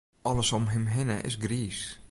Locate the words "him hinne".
0.67-1.21